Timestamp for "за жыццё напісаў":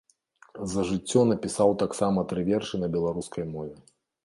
0.71-1.75